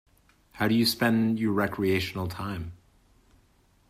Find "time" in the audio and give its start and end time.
2.27-2.73